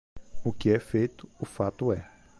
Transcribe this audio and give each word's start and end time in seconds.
O 0.43 0.51
que 0.51 0.71
é 0.71 0.79
feito, 0.79 1.29
o 1.39 1.45
fato 1.45 1.93
é. 1.93 2.09